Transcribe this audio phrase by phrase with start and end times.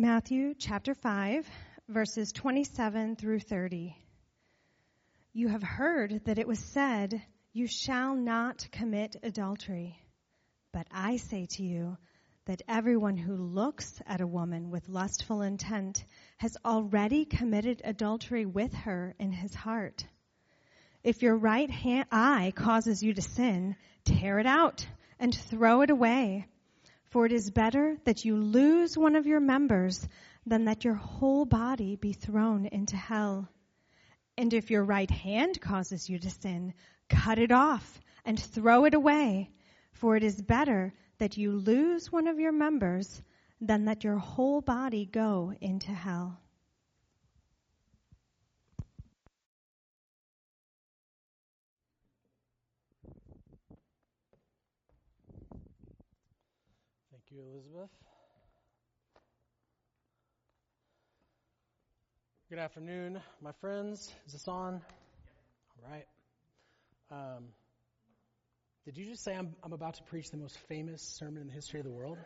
[0.00, 1.46] Matthew chapter 5,
[1.90, 3.94] verses 27 through 30.
[5.34, 7.20] You have heard that it was said,
[7.52, 10.00] You shall not commit adultery.
[10.72, 11.98] But I say to you
[12.46, 16.02] that everyone who looks at a woman with lustful intent
[16.38, 20.06] has already committed adultery with her in his heart.
[21.04, 23.76] If your right hand, eye causes you to sin,
[24.06, 24.86] tear it out
[25.18, 26.46] and throw it away.
[27.10, 30.06] For it is better that you lose one of your members
[30.46, 33.48] than that your whole body be thrown into hell.
[34.38, 36.72] And if your right hand causes you to sin,
[37.08, 39.50] cut it off and throw it away.
[39.92, 43.22] For it is better that you lose one of your members
[43.60, 46.40] than that your whole body go into hell.
[57.40, 57.90] You, Elizabeth.
[62.50, 64.12] Good afternoon, my friends.
[64.26, 64.74] Is this on?
[64.74, 66.06] All right.
[67.10, 67.44] Um,
[68.84, 71.52] did you just say I'm, I'm about to preach the most famous sermon in the
[71.52, 72.18] history of the world?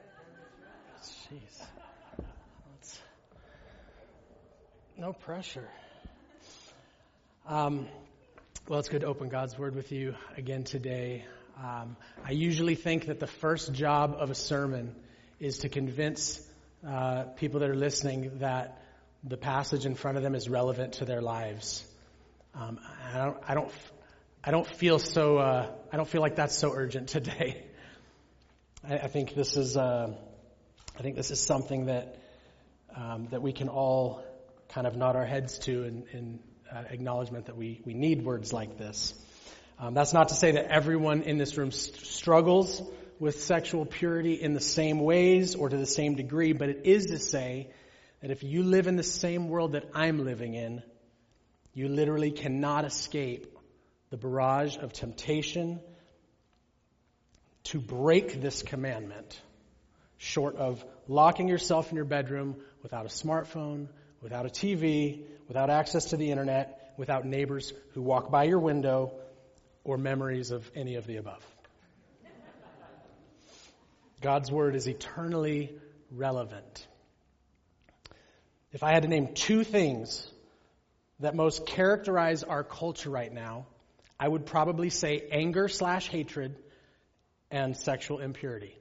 [1.03, 1.63] Jeez.
[2.73, 2.99] That's,
[4.97, 5.69] no pressure.
[7.47, 7.87] Um,
[8.67, 11.25] well, it's good to open God's Word with you again today.
[11.63, 14.97] Um, I usually think that the first job of a sermon
[15.41, 16.41] is to convince
[16.87, 18.81] uh, people that are listening that
[19.23, 21.85] the passage in front of them is relevant to their lives.
[22.55, 22.79] Um,
[23.13, 23.73] I don't, I don't,
[24.45, 25.39] I don't feel so.
[25.39, 27.65] Uh, I don't feel like that's so urgent today.
[28.89, 29.77] I, I think this is.
[29.77, 30.15] Uh,
[30.97, 32.19] I think this is something that
[32.95, 34.23] um, that we can all
[34.69, 36.39] kind of nod our heads to in, in
[36.73, 39.15] uh, acknowledgement that we we need words like this.
[39.79, 42.81] Um, that's not to say that everyone in this room st- struggles
[43.19, 47.07] with sexual purity in the same ways or to the same degree, but it is
[47.07, 47.71] to say
[48.21, 50.83] that if you live in the same world that I'm living in,
[51.75, 53.47] you literally cannot escape
[54.11, 55.81] the barrage of temptation
[57.65, 59.41] to break this commandment,
[60.19, 63.89] short of locking yourself in your bedroom without a smartphone,
[64.23, 69.13] without a TV, without access to the internet, without neighbors who walk by your window,
[69.83, 71.45] or memories of any of the above.
[74.25, 75.77] God's Word is eternally
[76.11, 76.87] relevant.
[78.73, 80.27] If I had to name two things
[81.21, 83.67] that most characterize our culture right now,
[84.19, 86.57] I would probably say anger slash hatred
[87.51, 88.79] and sexual impurity.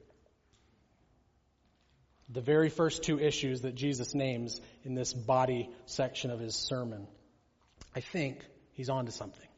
[2.29, 7.05] The very first two issues that Jesus names in this body section of his sermon.
[7.93, 8.39] I think
[8.71, 9.49] he's on to something.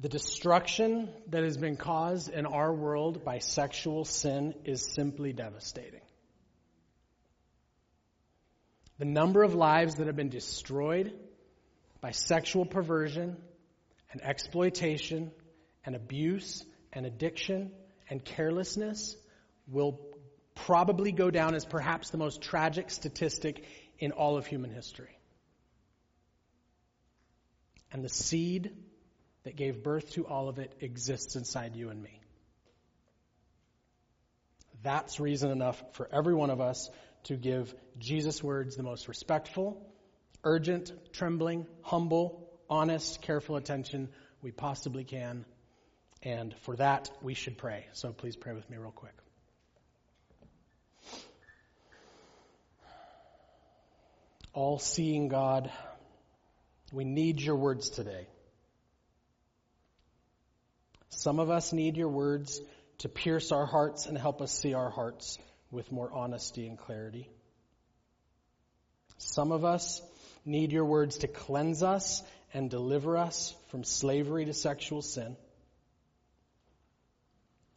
[0.00, 6.02] The destruction that has been caused in our world by sexual sin is simply devastating.
[8.98, 11.14] The number of lives that have been destroyed
[12.00, 13.36] by sexual perversion
[14.12, 15.30] and exploitation
[15.84, 17.72] and abuse and addiction
[18.10, 19.16] and carelessness
[19.66, 20.00] will
[20.54, 23.64] probably go down as perhaps the most tragic statistic
[23.98, 25.18] in all of human history.
[27.92, 28.72] And the seed
[29.46, 32.20] that gave birth to all of it exists inside you and me.
[34.82, 36.90] That's reason enough for every one of us
[37.24, 39.80] to give Jesus' words the most respectful,
[40.42, 44.08] urgent, trembling, humble, honest, careful attention
[44.42, 45.44] we possibly can.
[46.24, 47.86] And for that, we should pray.
[47.92, 49.14] So please pray with me real quick.
[54.52, 55.70] All seeing God,
[56.92, 58.26] we need your words today.
[61.10, 62.60] Some of us need your words
[62.98, 65.38] to pierce our hearts and help us see our hearts
[65.70, 67.28] with more honesty and clarity.
[69.18, 70.02] Some of us
[70.44, 72.22] need your words to cleanse us
[72.54, 75.36] and deliver us from slavery to sexual sin.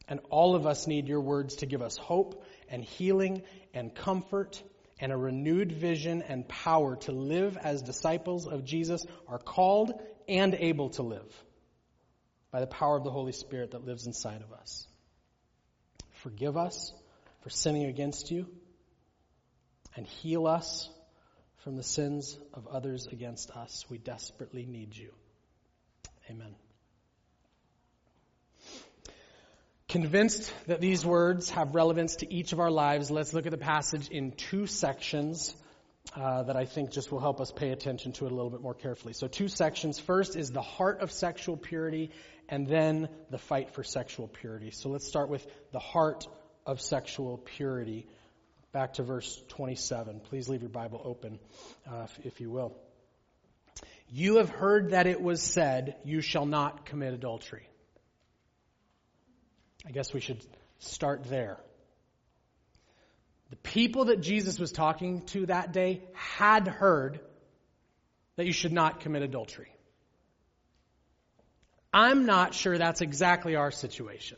[0.07, 3.43] And all of us need your words to give us hope and healing
[3.73, 4.61] and comfort
[4.99, 9.93] and a renewed vision and power to live as disciples of Jesus are called
[10.28, 11.43] and able to live
[12.51, 14.87] by the power of the Holy Spirit that lives inside of us.
[16.13, 16.93] Forgive us
[17.41, 18.47] for sinning against you
[19.96, 20.90] and heal us
[21.63, 23.85] from the sins of others against us.
[23.90, 25.11] We desperately need you.
[26.29, 26.55] Amen.
[29.87, 33.57] Convinced that these words have relevance to each of our lives, let's look at the
[33.57, 35.55] passage in two sections
[36.16, 38.61] uh, that I think just will help us pay attention to it a little bit
[38.61, 39.14] more carefully.
[39.14, 40.00] So, two sections.
[40.00, 42.11] First is the heart of sexual purity,
[42.47, 44.72] and then the fight for sexual purity.
[44.72, 46.28] So, let's start with the heart
[46.66, 48.08] of sexual purity.
[48.72, 50.20] Back to verse 27.
[50.22, 51.40] Please leave your Bible open,
[51.88, 52.76] uh, if, if you will.
[54.12, 57.67] You have heard that it was said, You shall not commit adultery.
[59.85, 60.44] I guess we should
[60.79, 61.59] start there.
[63.49, 67.19] The people that Jesus was talking to that day had heard
[68.35, 69.73] that you should not commit adultery.
[71.91, 74.37] I'm not sure that's exactly our situation.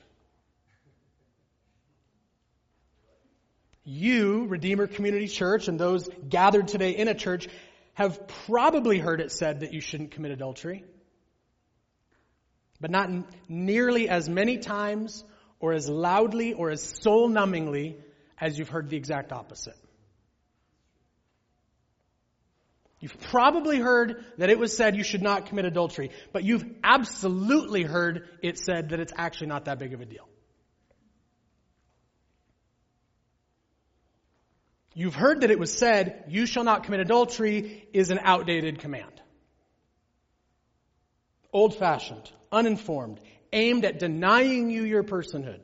[3.84, 7.50] You, Redeemer Community Church, and those gathered today in a church
[7.94, 10.86] have probably heard it said that you shouldn't commit adultery,
[12.80, 13.10] but not
[13.50, 15.26] nearly as many times
[15.60, 17.98] or as loudly or as soul numbingly
[18.42, 19.78] as you've heard the exact opposite.
[23.00, 27.84] You've probably heard that it was said you should not commit adultery, but you've absolutely
[27.84, 30.28] heard it said that it's actually not that big of a deal.
[34.94, 39.22] You've heard that it was said, you shall not commit adultery is an outdated command.
[41.54, 43.20] Old fashioned, uninformed,
[43.54, 45.62] aimed at denying you your personhood,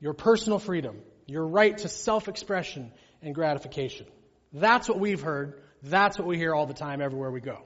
[0.00, 1.00] your personal freedom,
[1.32, 2.92] your right to self expression
[3.22, 4.06] and gratification.
[4.52, 7.58] That's what we've heard that's what we hear all the time everywhere we go.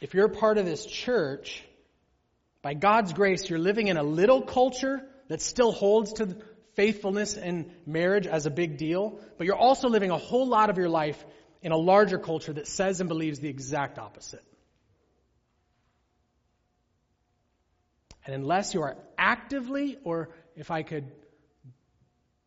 [0.00, 1.62] If you're part of this church,
[2.62, 6.36] by God's grace, you're living in a little culture that still holds to
[6.74, 10.76] faithfulness and marriage as a big deal, but you're also living a whole lot of
[10.76, 11.24] your life
[11.62, 14.44] in a larger culture that says and believes the exact opposite.
[18.24, 21.10] And unless you are actively, or if I could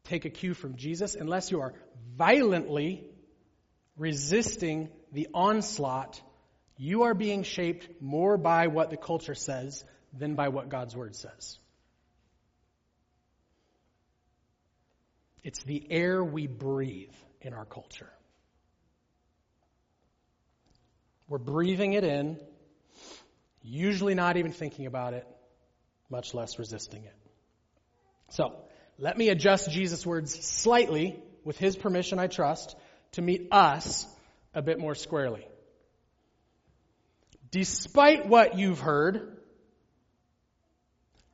[0.05, 1.73] take a cue from Jesus, unless you are
[2.15, 3.05] violently
[3.97, 6.21] resisting the onslaught,
[6.77, 9.83] you are being shaped more by what the culture says
[10.17, 11.59] than by what God's Word says.
[15.43, 18.09] It's the air we breathe in our culture.
[21.27, 22.39] We're breathing it in,
[23.63, 25.27] usually not even thinking about it,
[26.11, 27.15] much less resisting it.
[28.29, 28.55] So,
[28.97, 32.75] let me adjust Jesus' words slightly, with his permission, I trust,
[33.13, 34.05] to meet us
[34.53, 35.45] a bit more squarely.
[37.49, 39.37] Despite what you've heard,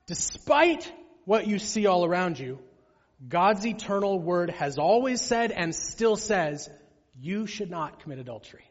[0.06, 0.91] despite
[1.25, 2.59] what you see all around you,
[3.27, 6.69] God's eternal word has always said and still says,
[7.19, 8.63] you should not commit adultery.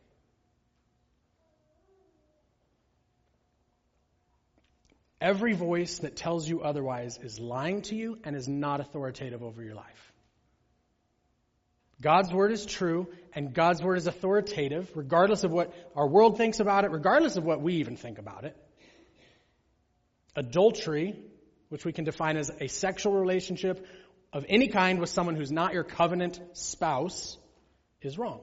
[5.20, 9.62] Every voice that tells you otherwise is lying to you and is not authoritative over
[9.62, 10.12] your life.
[12.00, 16.60] God's word is true and God's word is authoritative, regardless of what our world thinks
[16.60, 18.54] about it, regardless of what we even think about it.
[20.34, 21.18] Adultery,
[21.70, 23.86] which we can define as a sexual relationship
[24.34, 27.38] of any kind with someone who's not your covenant spouse,
[28.02, 28.40] is wrong.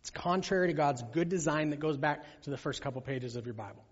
[0.00, 3.46] It's contrary to God's good design that goes back to the first couple pages of
[3.46, 3.84] your Bible.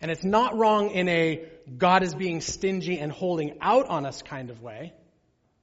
[0.00, 1.44] And it's not wrong in a
[1.78, 4.92] God is being stingy and holding out on us kind of way.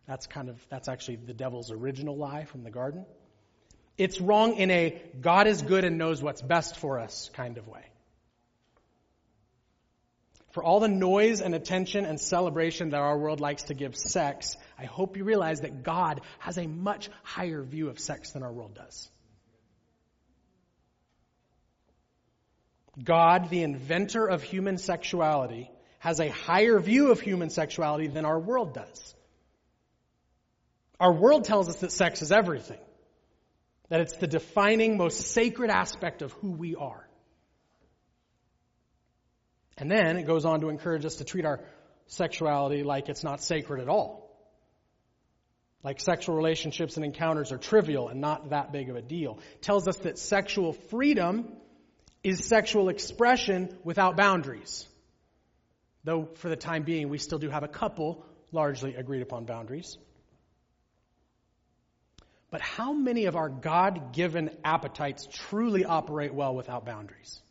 [0.08, 3.06] That's kind of, that's actually the devil's original lie from the garden.
[3.98, 7.68] It's wrong in a God is good and knows what's best for us kind of
[7.68, 7.86] way.
[10.52, 14.56] For all the noise and attention and celebration that our world likes to give sex,
[14.78, 18.52] I hope you realize that God has a much higher view of sex than our
[18.52, 19.10] world does.
[23.02, 28.40] God, the inventor of human sexuality, has a higher view of human sexuality than our
[28.40, 29.16] world does.
[31.00, 32.80] Our world tells us that sex is everything,
[33.90, 37.08] that it's the defining, most sacred aspect of who we are.
[39.78, 41.62] And then it goes on to encourage us to treat our
[42.08, 44.30] sexuality like it's not sacred at all.
[45.84, 49.40] Like sexual relationships and encounters are trivial and not that big of a deal.
[49.56, 51.52] It tells us that sexual freedom
[52.24, 54.88] is sexual expression without boundaries.
[56.04, 59.98] Though for the time being, we still do have a couple largely agreed upon boundaries.
[62.50, 67.42] But how many of our God given appetites truly operate well without boundaries?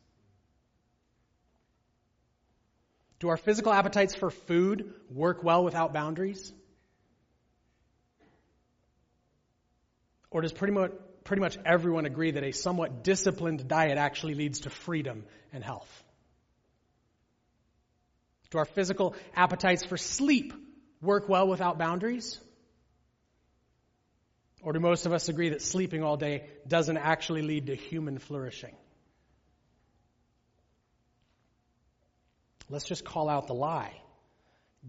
[3.19, 6.53] Do our physical appetites for food work well without boundaries?
[10.31, 10.93] Or does pretty much
[11.25, 15.91] pretty much everyone agree that a somewhat disciplined diet actually leads to freedom and health.
[18.51, 20.53] Do our physical appetites for sleep
[21.01, 22.39] work well without boundaries?
[24.63, 28.19] Or do most of us agree that sleeping all day doesn't actually lead to human
[28.19, 28.77] flourishing?
[32.73, 33.93] let's just call out the lie.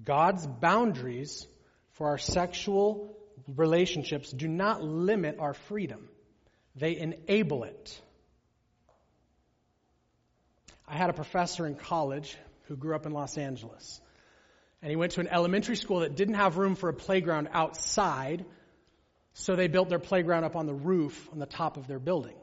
[0.03, 1.45] God's boundaries
[1.91, 3.15] for our sexual
[3.47, 6.07] relationships do not limit our freedom,
[6.75, 8.01] they enable it.
[10.87, 14.01] I had a professor in college who grew up in Los Angeles.
[14.81, 18.45] And he went to an elementary school that didn't have room for a playground outside,
[19.33, 22.35] so they built their playground up on the roof on the top of their building.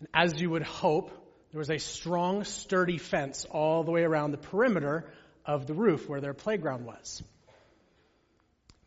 [0.00, 1.10] And as you would hope,
[1.52, 5.08] there was a strong, sturdy fence all the way around the perimeter
[5.44, 7.22] of the roof where their playground was.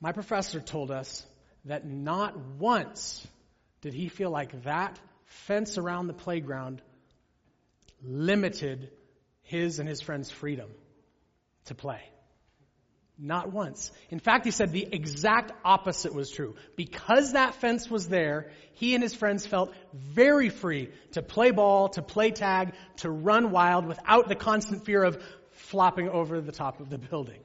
[0.01, 1.25] My professor told us
[1.65, 3.25] that not once
[3.83, 6.81] did he feel like that fence around the playground
[8.01, 8.89] limited
[9.41, 10.69] his and his friends' freedom
[11.65, 12.01] to play.
[13.19, 13.91] Not once.
[14.09, 16.55] In fact, he said the exact opposite was true.
[16.77, 21.89] Because that fence was there, he and his friends felt very free to play ball,
[21.89, 25.21] to play tag, to run wild without the constant fear of
[25.51, 27.41] flopping over the top of the building.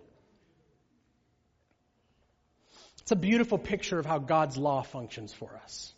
[3.00, 5.92] It's a beautiful picture of how God's law functions for us.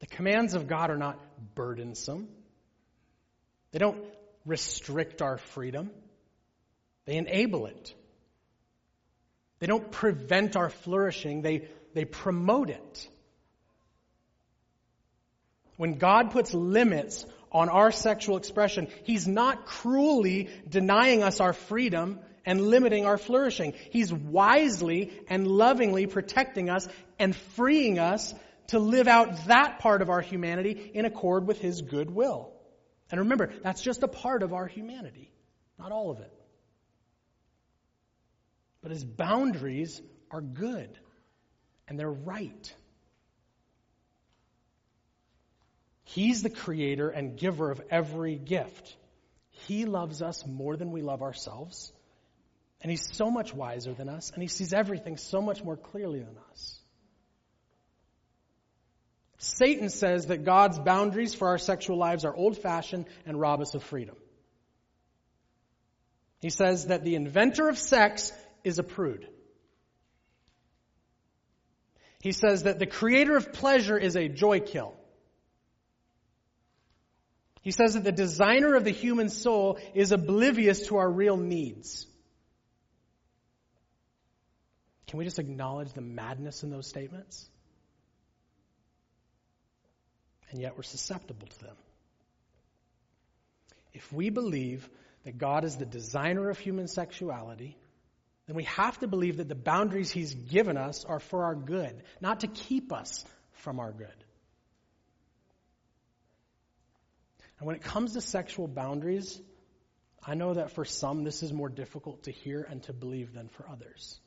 [0.00, 1.18] The commands of God are not
[1.54, 2.28] burdensome.
[3.72, 4.04] They don't
[4.46, 5.90] restrict our freedom.
[7.04, 7.94] They enable it.
[9.58, 13.08] They don't prevent our flourishing, they, they promote it.
[15.76, 22.20] When God puts limits on our sexual expression, He's not cruelly denying us our freedom
[22.44, 23.74] and limiting our flourishing.
[23.90, 26.88] He's wisely and lovingly protecting us
[27.18, 28.34] and freeing us
[28.68, 32.52] to live out that part of our humanity in accord with His good will.
[33.10, 35.30] And remember, that's just a part of our humanity,
[35.78, 36.32] not all of it.
[38.82, 40.90] But His boundaries are good
[41.88, 42.74] and they're right.
[46.04, 48.96] He's the creator and giver of every gift.
[49.66, 51.92] He loves us more than we love ourselves.
[52.80, 56.20] And he's so much wiser than us, and he sees everything so much more clearly
[56.20, 56.78] than us.
[59.38, 63.74] Satan says that God's boundaries for our sexual lives are old fashioned and rob us
[63.74, 64.16] of freedom.
[66.40, 68.32] He says that the inventor of sex
[68.64, 69.28] is a prude.
[72.20, 74.94] He says that the creator of pleasure is a joy kill.
[77.62, 82.06] He says that the designer of the human soul is oblivious to our real needs.
[85.06, 87.48] Can we just acknowledge the madness in those statements?
[90.50, 91.76] And yet we're susceptible to them.
[93.92, 94.88] If we believe
[95.24, 97.76] that God is the designer of human sexuality,
[98.46, 102.02] then we have to believe that the boundaries He's given us are for our good,
[102.20, 104.08] not to keep us from our good.
[107.58, 109.40] And when it comes to sexual boundaries,
[110.24, 113.48] I know that for some this is more difficult to hear and to believe than
[113.48, 114.20] for others.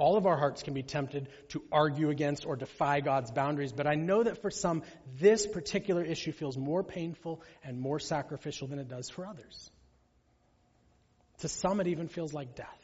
[0.00, 3.86] All of our hearts can be tempted to argue against or defy God's boundaries, but
[3.86, 4.82] I know that for some,
[5.18, 9.70] this particular issue feels more painful and more sacrificial than it does for others.
[11.40, 12.82] To some, it even feels like death.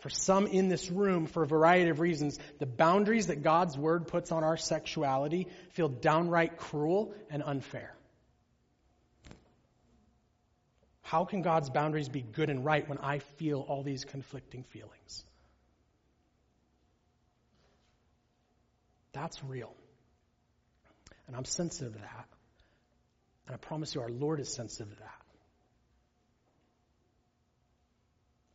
[0.00, 4.06] For some in this room, for a variety of reasons, the boundaries that God's Word
[4.06, 7.94] puts on our sexuality feel downright cruel and unfair.
[11.12, 15.24] How can God's boundaries be good and right when I feel all these conflicting feelings?
[19.12, 19.74] That's real.
[21.26, 22.28] And I'm sensitive to that.
[23.46, 25.22] And I promise you, our Lord is sensitive to that.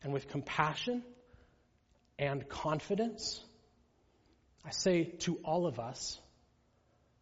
[0.02, 1.04] And with compassion
[2.18, 3.40] and confidence,
[4.66, 6.20] I say to all of us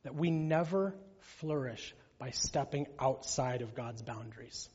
[0.04, 0.96] that we never
[1.42, 4.70] flourish by stepping outside of God's boundaries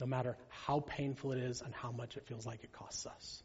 [0.00, 3.42] no matter how painful it is and how much it feels like it costs us.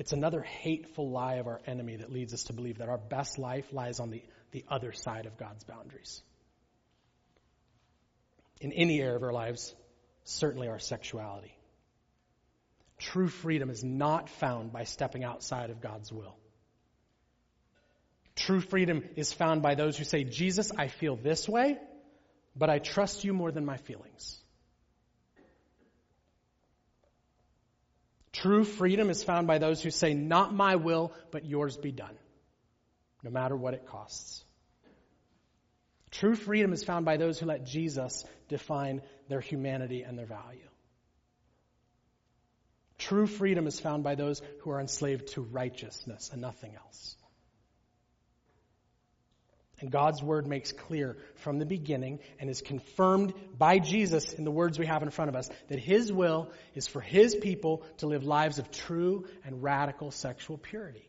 [0.00, 3.38] It's another hateful lie of our enemy that leads us to believe that our best
[3.38, 6.22] life lies on the, the other side of God's boundaries.
[8.62, 9.74] In any area of our lives,
[10.24, 11.54] certainly our sexuality.
[12.96, 16.36] True freedom is not found by stepping outside of God's will.
[18.36, 21.78] True freedom is found by those who say, Jesus, I feel this way,
[22.56, 24.38] but I trust you more than my feelings.
[28.32, 32.16] True freedom is found by those who say, Not my will, but yours be done,
[33.22, 34.44] no matter what it costs.
[36.10, 40.68] True freedom is found by those who let Jesus define their humanity and their value.
[42.98, 47.16] True freedom is found by those who are enslaved to righteousness and nothing else.
[49.80, 54.50] And God's word makes clear from the beginning and is confirmed by Jesus in the
[54.50, 58.06] words we have in front of us that his will is for his people to
[58.06, 61.08] live lives of true and radical sexual purity.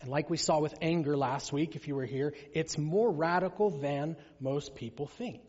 [0.00, 3.70] And like we saw with anger last week, if you were here, it's more radical
[3.70, 5.42] than most people think.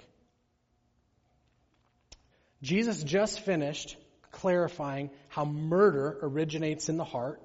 [2.61, 3.95] Jesus just finished
[4.31, 7.41] clarifying how murder originates in the heart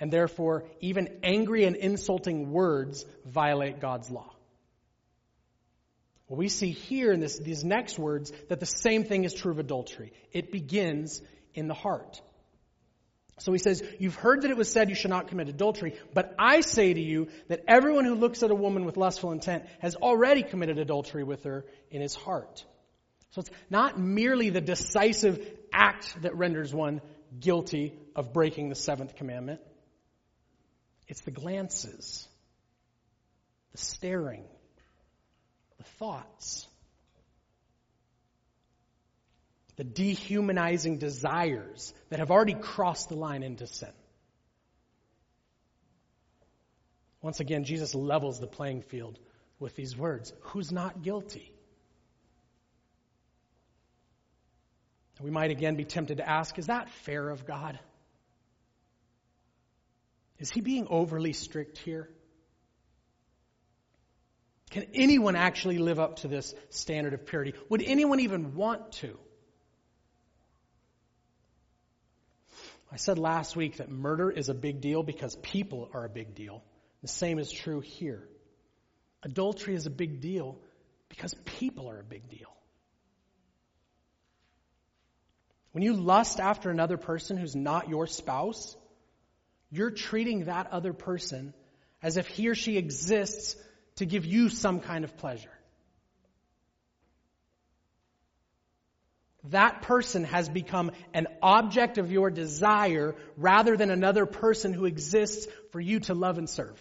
[0.00, 4.34] and therefore even angry and insulting words violate God's law.
[6.26, 9.52] Well, we see here in this, these next words that the same thing is true
[9.52, 10.12] of adultery.
[10.32, 11.20] It begins
[11.54, 12.20] in the heart.
[13.40, 16.34] So he says, You've heard that it was said you should not commit adultery, but
[16.38, 19.96] I say to you that everyone who looks at a woman with lustful intent has
[19.96, 22.64] already committed adultery with her in his heart.
[23.30, 27.00] So it's not merely the decisive act that renders one
[27.38, 29.60] guilty of breaking the seventh commandment.
[31.10, 32.28] It's the glances,
[33.72, 34.44] the staring,
[35.76, 36.68] the thoughts,
[39.74, 43.90] the dehumanizing desires that have already crossed the line into sin.
[47.22, 49.18] Once again, Jesus levels the playing field
[49.58, 51.52] with these words Who's not guilty?
[55.20, 57.80] We might again be tempted to ask Is that fair of God?
[60.40, 62.08] Is he being overly strict here?
[64.70, 67.54] Can anyone actually live up to this standard of purity?
[67.68, 69.18] Would anyone even want to?
[72.92, 76.34] I said last week that murder is a big deal because people are a big
[76.34, 76.64] deal.
[77.02, 78.26] The same is true here.
[79.22, 80.58] Adultery is a big deal
[81.08, 82.48] because people are a big deal.
[85.72, 88.76] When you lust after another person who's not your spouse,
[89.70, 91.54] you're treating that other person
[92.02, 93.56] as if he or she exists
[93.96, 95.50] to give you some kind of pleasure.
[99.44, 105.46] That person has become an object of your desire rather than another person who exists
[105.70, 106.78] for you to love and serve.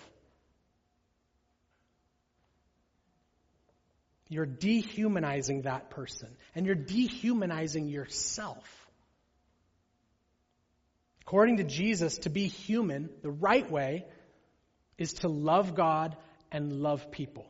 [4.27, 8.78] You're dehumanizing that person and you're dehumanizing yourself.
[11.29, 14.03] According to Jesus, to be human, the right way,
[14.97, 16.17] is to love God
[16.51, 17.45] and love people.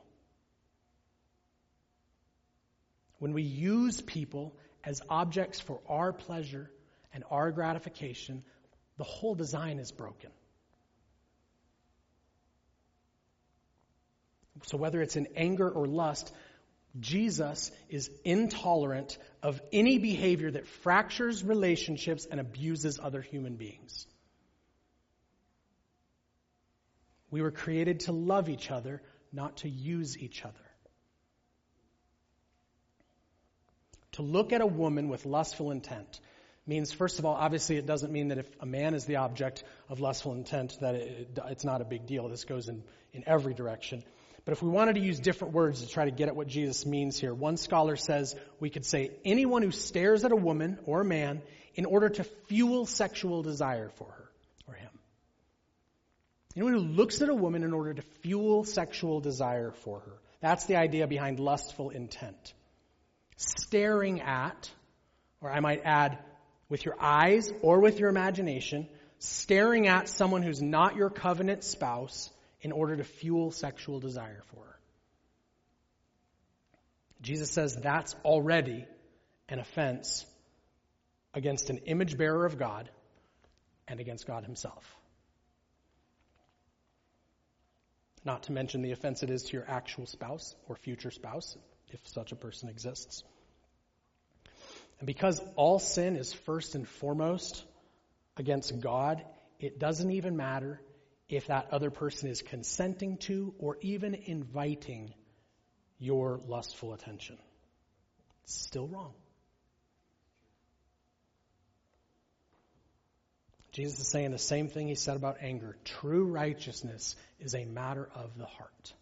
[3.20, 6.70] When we use people as objects for our pleasure
[7.13, 8.44] and our gratification,
[8.98, 10.32] the whole design is broken.
[14.63, 16.34] So, whether it's in anger or lust,
[16.99, 24.08] Jesus is intolerant of any behavior that fractures relationships and abuses other human beings.
[27.32, 30.56] We were created to love each other, not to use each other.
[34.13, 36.19] To look at a woman with lustful intent
[36.65, 39.63] means, first of all, obviously it doesn't mean that if a man is the object
[39.89, 42.28] of lustful intent that it, it's not a big deal.
[42.28, 44.04] This goes in, in every direction.
[44.50, 46.84] But if we wanted to use different words to try to get at what Jesus
[46.84, 51.02] means here, one scholar says we could say anyone who stares at a woman or
[51.02, 51.44] a man
[51.76, 54.30] in order to fuel sexual desire for her
[54.68, 54.90] or him.
[56.56, 60.14] Anyone who looks at a woman in order to fuel sexual desire for her.
[60.42, 62.56] That's the idea behind lustful intent.
[63.36, 64.72] Staring at,
[65.42, 66.18] or I might add,
[66.70, 68.88] with your eyes or with your imagination,
[69.20, 74.63] staring at someone who's not your covenant spouse in order to fuel sexual desire for
[74.63, 74.80] her.
[77.22, 78.86] Jesus says that's already
[79.50, 80.26] an offense
[81.34, 82.89] against an image bearer of God
[83.88, 84.95] and against God Himself.
[88.26, 91.58] Not to mention the offense it is to your actual spouse or future spouse,
[91.89, 93.24] if such a person exists.
[95.00, 97.63] And because all sin is first and foremost
[98.38, 99.24] against God,
[99.60, 100.82] it doesn't even matter
[101.30, 105.13] if that other person is consenting to or even inviting
[106.00, 107.38] your lustful attention.
[108.44, 109.13] It's still wrong.
[113.72, 115.78] Jesus is saying the same thing he said about anger.
[115.86, 118.94] True righteousness is a matter of the heart.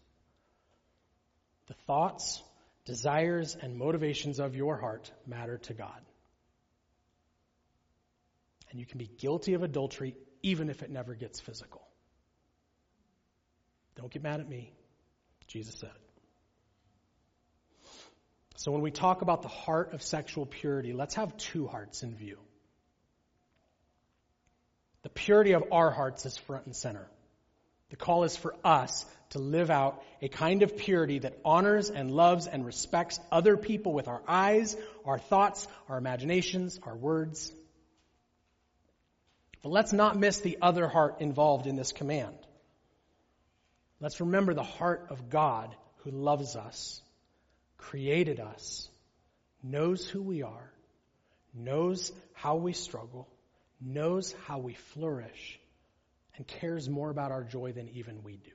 [1.68, 2.42] The thoughts,
[2.84, 6.00] desires, and motivations of your heart matter to God.
[8.70, 11.87] And you can be guilty of adultery even if it never gets physical.
[13.98, 14.72] Don't get mad at me.
[15.48, 16.00] Jesus said it.
[18.56, 22.14] So when we talk about the heart of sexual purity, let's have two hearts in
[22.14, 22.38] view.
[25.02, 27.08] The purity of our hearts is front and center.
[27.90, 32.10] The call is for us to live out a kind of purity that honors and
[32.10, 37.52] loves and respects other people with our eyes, our thoughts, our imaginations, our words.
[39.62, 42.37] But let's not miss the other heart involved in this command.
[44.00, 47.02] Let's remember the heart of God who loves us,
[47.76, 48.88] created us,
[49.62, 50.72] knows who we are,
[51.52, 53.28] knows how we struggle,
[53.80, 55.58] knows how we flourish,
[56.36, 58.50] and cares more about our joy than even we do.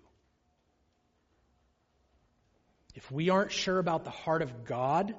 [2.96, 5.16] If we aren't sure about the heart of God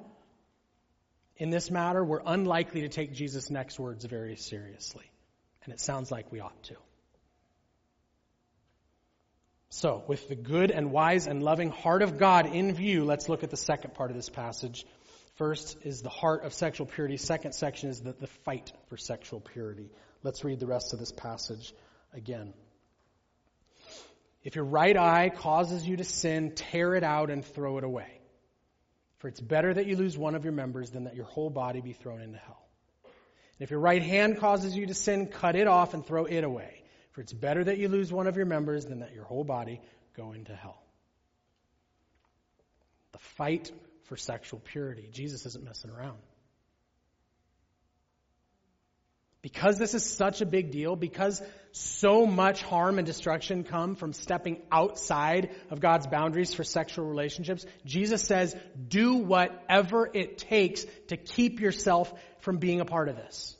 [1.37, 5.05] in this matter, we're unlikely to take Jesus' next words very seriously.
[5.65, 6.75] And it sounds like we ought to.
[9.75, 13.43] So, with the good and wise and loving heart of God in view, let's look
[13.43, 14.85] at the second part of this passage.
[15.33, 17.17] First is the heart of sexual purity.
[17.17, 19.91] Second section is the, the fight for sexual purity.
[20.23, 21.73] Let's read the rest of this passage
[22.13, 22.53] again.
[24.45, 28.21] If your right eye causes you to sin, tear it out and throw it away.
[29.17, 31.81] For it's better that you lose one of your members than that your whole body
[31.81, 32.65] be thrown into hell.
[33.03, 36.45] And if your right hand causes you to sin, cut it off and throw it
[36.45, 36.84] away.
[37.15, 39.79] For it's better that you lose one of your members than that your whole body
[40.17, 40.83] go into hell.
[43.13, 43.71] The fight
[44.03, 45.07] for sexual purity.
[45.13, 46.17] Jesus isn't messing around.
[49.41, 54.11] Because this is such a big deal, because so much harm and destruction come from
[54.11, 58.53] stepping outside of God's boundaries for sexual relationships, Jesus says,
[58.89, 63.54] do whatever it takes to keep yourself from being a part of this.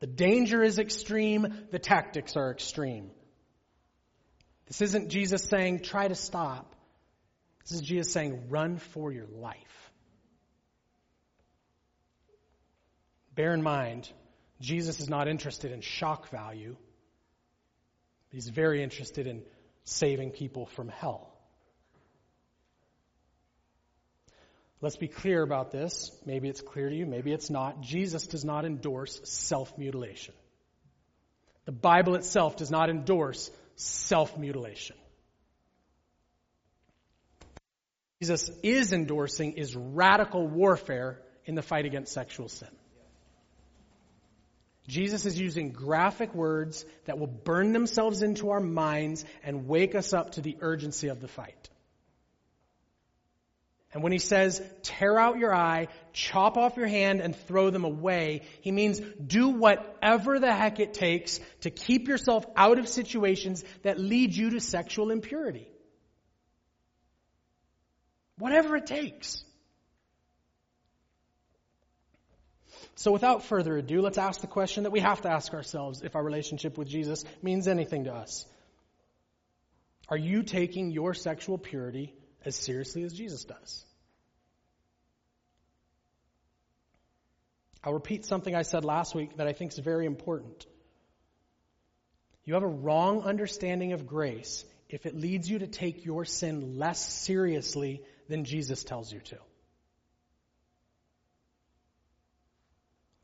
[0.00, 3.10] The danger is extreme, the tactics are extreme.
[4.66, 6.74] This isn't Jesus saying, try to stop.
[7.64, 9.92] This is Jesus saying, run for your life.
[13.34, 14.10] Bear in mind,
[14.60, 16.76] Jesus is not interested in shock value.
[18.30, 19.42] He's very interested in
[19.84, 21.29] saving people from hell.
[24.82, 26.10] Let's be clear about this.
[26.24, 27.82] Maybe it's clear to you, maybe it's not.
[27.82, 30.34] Jesus does not endorse self mutilation.
[31.66, 34.96] The Bible itself does not endorse self mutilation.
[38.20, 42.68] Jesus is endorsing is radical warfare in the fight against sexual sin.
[44.86, 50.12] Jesus is using graphic words that will burn themselves into our minds and wake us
[50.12, 51.70] up to the urgency of the fight.
[53.92, 57.84] And when he says, tear out your eye, chop off your hand, and throw them
[57.84, 63.64] away, he means do whatever the heck it takes to keep yourself out of situations
[63.82, 65.68] that lead you to sexual impurity.
[68.38, 69.42] Whatever it takes.
[72.94, 76.14] So without further ado, let's ask the question that we have to ask ourselves if
[76.14, 78.46] our relationship with Jesus means anything to us.
[80.08, 83.84] Are you taking your sexual purity as seriously as Jesus does?
[87.82, 90.66] I'll repeat something I said last week that I think is very important.
[92.44, 96.78] You have a wrong understanding of grace if it leads you to take your sin
[96.78, 99.36] less seriously than Jesus tells you to.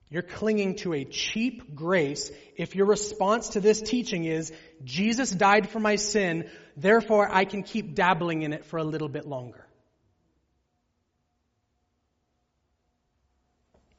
[0.09, 4.53] You're clinging to a cheap grace if your response to this teaching is,
[4.85, 9.09] Jesus died for my sin, therefore I can keep dabbling in it for a little
[9.09, 9.67] bit longer.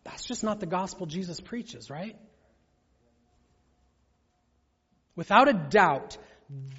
[0.06, 2.16] That's just not the gospel Jesus preaches, right?
[5.18, 6.18] Without a doubt,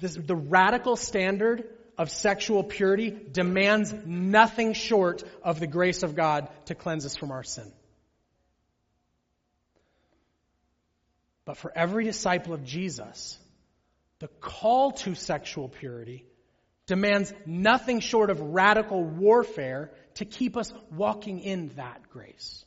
[0.01, 6.49] this, the radical standard of sexual purity demands nothing short of the grace of God
[6.65, 7.71] to cleanse us from our sin.
[11.49, 13.35] But for every disciple of Jesus,
[14.19, 16.23] the call to sexual purity
[16.85, 22.63] demands nothing short of radical warfare to keep us walking in that grace.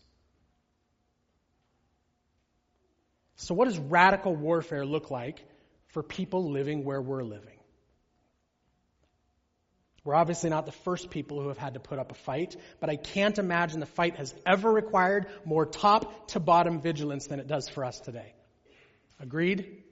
[3.37, 5.45] So, what does radical warfare look like
[5.91, 7.61] for people living where we're living?
[10.03, 12.91] We're obviously not the first people who have had to put up a fight, but
[12.91, 17.47] I can't imagine the fight has ever required more top to bottom vigilance than it
[17.47, 18.35] does for us today.
[19.23, 19.85] Agreed?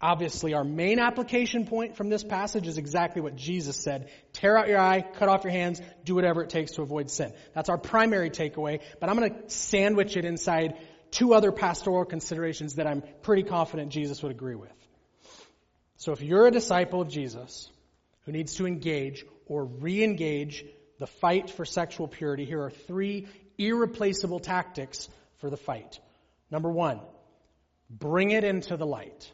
[0.00, 4.08] Obviously, our main application point from this passage is exactly what Jesus said.
[4.32, 7.34] Tear out your eye, cut off your hands, do whatever it takes to avoid sin.
[7.54, 10.78] That's our primary takeaway, but I'm going to sandwich it inside
[11.10, 14.72] two other pastoral considerations that I'm pretty confident Jesus would agree with.
[15.96, 17.68] So if you're a disciple of Jesus,
[18.24, 20.64] who needs to engage or re engage
[20.98, 23.26] the fight for sexual purity, here are three
[23.58, 26.00] irreplaceable tactics for the fight.
[26.50, 27.00] Number one,
[27.88, 29.30] bring it into the light.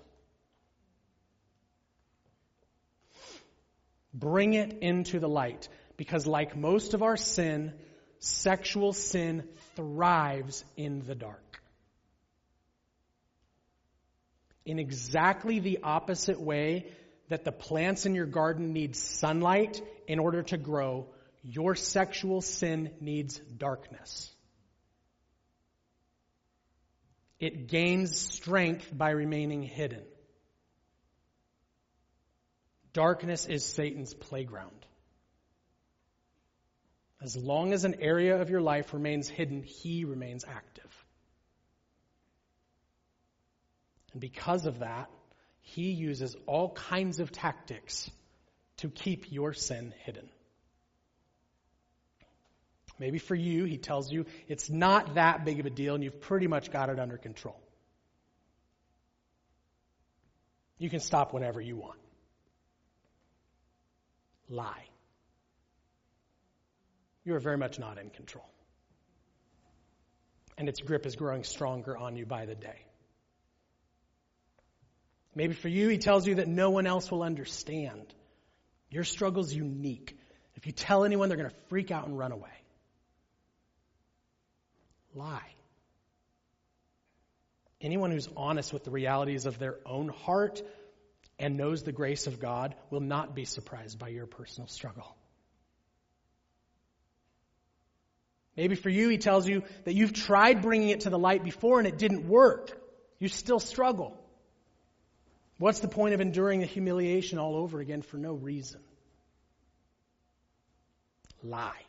[4.12, 5.68] Bring it into the light.
[5.96, 7.72] Because, like most of our sin,
[8.18, 11.60] sexual sin thrives in the dark.
[14.64, 16.86] In exactly the opposite way
[17.28, 21.06] that the plants in your garden need sunlight in order to grow,
[21.42, 24.35] your sexual sin needs darkness.
[27.38, 30.02] It gains strength by remaining hidden.
[32.92, 34.86] Darkness is Satan's playground.
[37.20, 41.04] As long as an area of your life remains hidden, he remains active.
[44.12, 45.10] And because of that,
[45.60, 48.10] he uses all kinds of tactics
[48.78, 50.28] to keep your sin hidden.
[52.98, 56.20] Maybe for you, he tells you it's not that big of a deal and you've
[56.20, 57.60] pretty much got it under control.
[60.78, 61.98] You can stop whenever you want.
[64.48, 64.84] Lie.
[67.24, 68.48] You are very much not in control.
[70.58, 72.86] And its grip is growing stronger on you by the day.
[75.34, 78.14] Maybe for you, he tells you that no one else will understand.
[78.90, 80.18] Your struggle's unique.
[80.54, 82.48] If you tell anyone, they're going to freak out and run away.
[85.16, 85.54] Lie.
[87.80, 90.62] Anyone who's honest with the realities of their own heart
[91.38, 95.16] and knows the grace of God will not be surprised by your personal struggle.
[98.56, 101.78] Maybe for you, he tells you that you've tried bringing it to the light before
[101.78, 102.78] and it didn't work.
[103.18, 104.18] You still struggle.
[105.58, 108.80] What's the point of enduring the humiliation all over again for no reason?
[111.42, 111.82] Lie.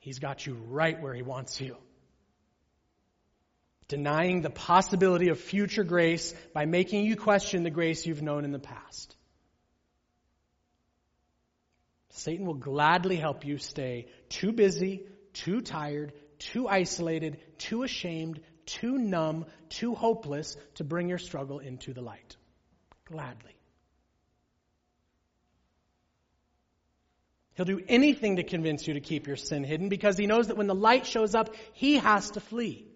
[0.00, 1.76] He's got you right where he wants you.
[3.88, 8.52] Denying the possibility of future grace by making you question the grace you've known in
[8.52, 9.16] the past.
[12.10, 18.98] Satan will gladly help you stay too busy, too tired, too isolated, too ashamed, too
[18.98, 22.36] numb, too hopeless to bring your struggle into the light.
[23.06, 23.54] Gladly.
[27.54, 30.56] He'll do anything to convince you to keep your sin hidden because he knows that
[30.56, 32.87] when the light shows up, he has to flee.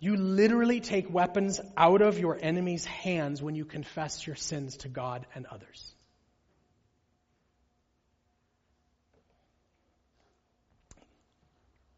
[0.00, 4.88] You literally take weapons out of your enemy's hands when you confess your sins to
[4.88, 5.94] God and others.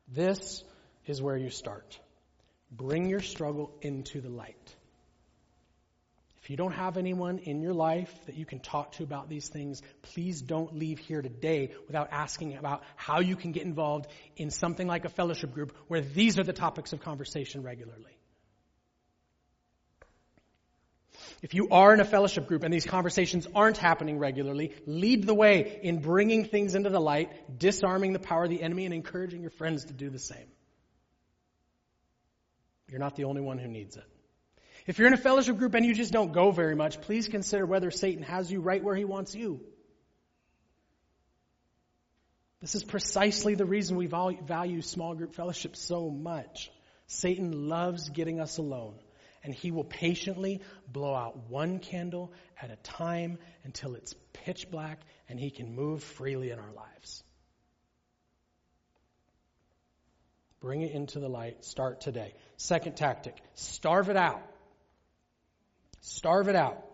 [0.09, 0.65] This
[1.07, 1.99] is where you start.
[2.73, 4.75] Bring your struggle into the light.
[6.43, 9.49] If you don't have anyone in your life that you can talk to about these
[9.49, 14.51] things, please don't leave here today without asking about how you can get involved in
[14.51, 18.19] something like a fellowship group where these are the topics of conversation regularly.
[21.43, 25.35] If you are in a fellowship group and these conversations aren't happening regularly, lead the
[25.35, 29.43] way in bringing things into the light, disarming the power of the enemy, and encouraging
[29.43, 30.47] your friends to do the same.
[32.89, 34.05] You're not the only one who needs it.
[34.87, 37.65] If you're in a fellowship group and you just don't go very much, please consider
[37.67, 39.61] whether Satan has you right where he wants you.
[42.61, 46.71] This is precisely the reason we value small group fellowship so much.
[47.07, 48.95] Satan loves getting us alone
[49.45, 55.01] and he will patiently blow out one candle at a time until it's pitch black
[55.29, 57.25] and he can move freely in our lives.
[60.61, 61.65] Bring it into the light.
[61.65, 62.35] Start today.
[62.57, 64.41] Second tactic starve it out.
[66.03, 66.85] Starve it out.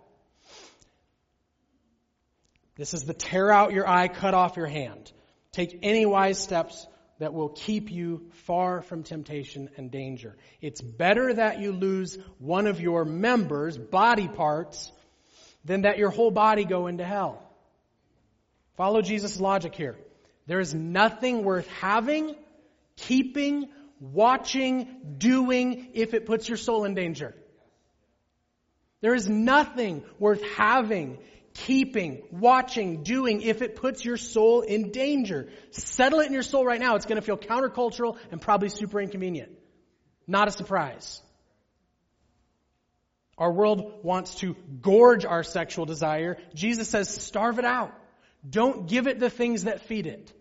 [2.77, 5.11] This is the tear out your eye, cut off your hand.
[5.51, 6.87] Take any wise steps
[7.19, 10.37] that will keep you far from temptation and danger.
[10.61, 14.93] It's better that you lose one of your members, body parts,
[15.65, 17.43] than that your whole body go into hell.
[18.77, 19.97] Follow Jesus' logic here.
[20.47, 22.37] There is nothing worth having,
[22.97, 23.69] keeping,
[24.01, 27.35] watching, doing if it puts your soul in danger.
[29.01, 31.19] There is nothing worth having,
[31.55, 35.49] keeping, watching, doing if it puts your soul in danger.
[35.71, 36.97] Settle it in your soul right now.
[36.97, 39.53] It's going to feel countercultural and probably super inconvenient.
[40.27, 41.23] Not a surprise.
[43.39, 46.39] Our world wants to gorge our sexual desire.
[46.55, 47.95] Jesus says, starve it out.
[48.49, 50.33] Don't give it the things that feed it.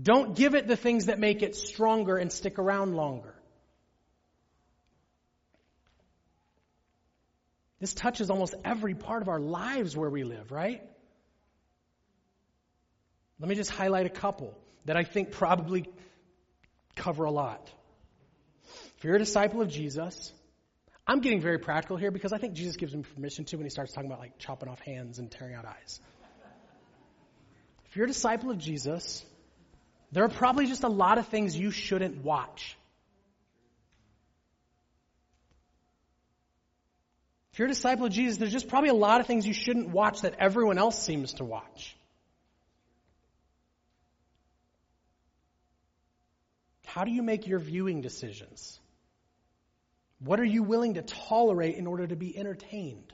[0.00, 3.34] Don't give it the things that make it stronger and stick around longer.
[7.80, 10.82] This touches almost every part of our lives where we live, right?
[13.38, 15.88] Let me just highlight a couple that I think probably
[16.94, 17.72] cover a lot.
[18.98, 20.32] If you're a disciple of Jesus,
[21.06, 23.70] I'm getting very practical here because I think Jesus gives him permission to when he
[23.70, 26.00] starts talking about like chopping off hands and tearing out eyes.
[27.86, 29.24] If you're a disciple of Jesus,
[30.12, 32.76] there are probably just a lot of things you shouldn't watch.
[37.60, 40.22] You're a disciple of Jesus, there's just probably a lot of things you shouldn't watch
[40.22, 41.94] that everyone else seems to watch.
[46.86, 48.80] How do you make your viewing decisions?
[50.20, 53.12] What are you willing to tolerate in order to be entertained?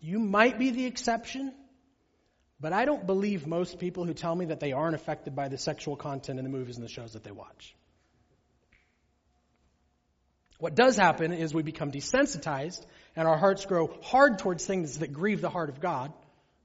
[0.00, 1.54] You might be the exception,
[2.58, 5.56] but I don't believe most people who tell me that they aren't affected by the
[5.56, 7.76] sexual content in the movies and the shows that they watch.
[10.62, 15.12] What does happen is we become desensitized and our hearts grow hard towards things that
[15.12, 16.04] grieve the heart of God.
[16.04, 16.14] And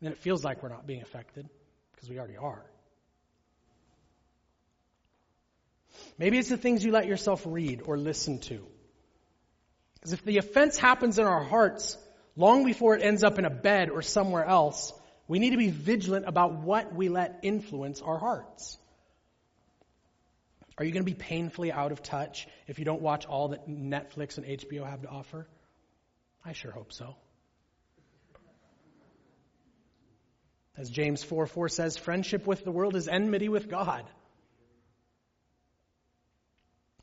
[0.06, 1.50] then it feels like we're not being affected
[1.96, 2.64] because we already are.
[6.20, 8.68] Maybe it's the things you let yourself read or listen to.
[9.96, 11.98] Because if the offense happens in our hearts
[12.36, 14.94] long before it ends up in a bed or somewhere else,
[15.28, 18.78] we need to be vigilant about what we let influence our hearts.
[20.78, 23.68] Are you going to be painfully out of touch if you don't watch all that
[23.68, 25.48] Netflix and HBO have to offer?
[26.46, 27.16] I sure hope so.
[30.78, 34.06] As James 4 4 says, friendship with the world is enmity with God.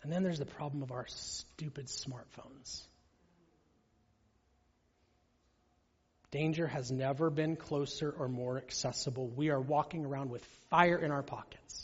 [0.04, 2.82] And then there's the problem of our stupid smartphones.
[6.30, 9.26] Danger has never been closer or more accessible.
[9.28, 11.83] We are walking around with fire in our pockets.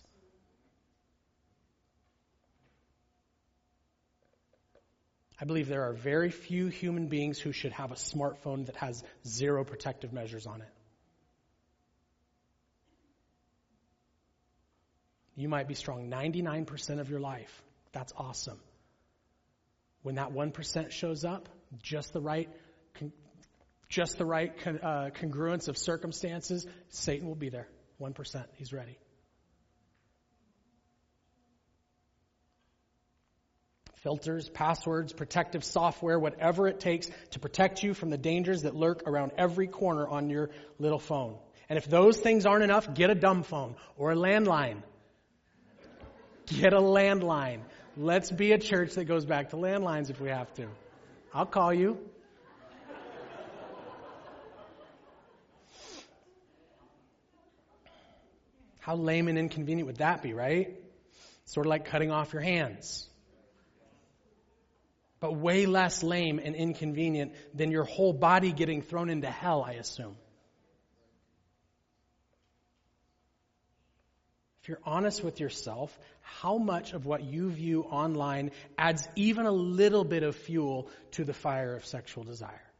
[5.40, 9.02] I believe there are very few human beings who should have a smartphone that has
[9.26, 10.68] zero protective measures on it.
[15.36, 17.62] You might be strong 99% of your life.
[17.92, 18.60] That's awesome.
[20.02, 21.48] When that 1% shows up,
[21.82, 22.50] just the right,
[23.88, 27.68] just the right uh, congruence of circumstances, Satan will be there.
[27.98, 28.44] 1%.
[28.56, 28.98] He's ready.
[34.02, 39.02] Filters, passwords, protective software, whatever it takes to protect you from the dangers that lurk
[39.06, 41.36] around every corner on your little phone.
[41.68, 44.82] And if those things aren't enough, get a dumb phone or a landline.
[46.46, 47.60] Get a landline.
[47.96, 50.66] Let's be a church that goes back to landlines if we have to.
[51.34, 51.98] I'll call you.
[58.78, 60.80] How lame and inconvenient would that be, right?
[61.44, 63.09] Sort of like cutting off your hands.
[65.20, 69.72] But way less lame and inconvenient than your whole body getting thrown into hell, I
[69.72, 70.16] assume.
[74.62, 79.52] If you're honest with yourself, how much of what you view online adds even a
[79.52, 82.70] little bit of fuel to the fire of sexual desire?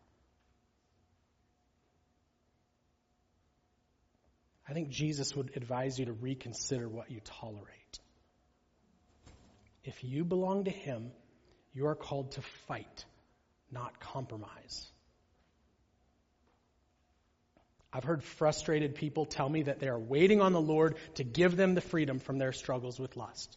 [4.68, 7.98] I think Jesus would advise you to reconsider what you tolerate.
[9.82, 11.10] If you belong to Him,
[11.74, 13.04] you are called to fight,
[13.70, 14.90] not compromise.
[17.92, 21.56] I've heard frustrated people tell me that they are waiting on the Lord to give
[21.56, 23.56] them the freedom from their struggles with lust.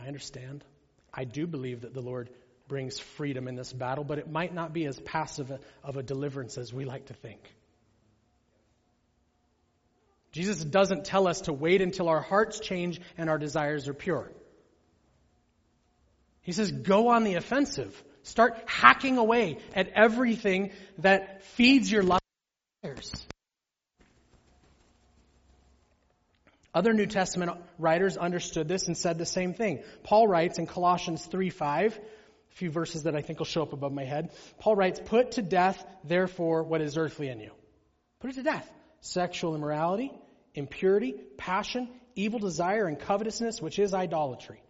[0.00, 0.64] I understand.
[1.14, 2.30] I do believe that the Lord
[2.66, 5.52] brings freedom in this battle, but it might not be as passive
[5.84, 7.40] of a deliverance as we like to think.
[10.32, 14.30] Jesus doesn't tell us to wait until our hearts change and our desires are pure.
[16.50, 18.02] He says, go on the offensive.
[18.24, 22.20] Start hacking away at everything that feeds your lust
[26.74, 29.84] Other New Testament writers understood this and said the same thing.
[30.02, 33.72] Paul writes in Colossians 3 5, a few verses that I think will show up
[33.72, 34.32] above my head.
[34.58, 37.52] Paul writes, Put to death, therefore, what is earthly in you.
[38.18, 38.68] Put it to death.
[39.02, 40.10] Sexual immorality,
[40.52, 44.60] impurity, passion, evil desire, and covetousness, which is idolatry.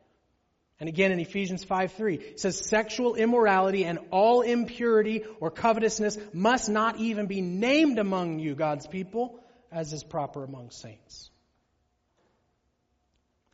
[0.80, 6.16] And again in Ephesians 5 3, it says, Sexual immorality and all impurity or covetousness
[6.32, 9.38] must not even be named among you, God's people,
[9.70, 11.30] as is proper among saints.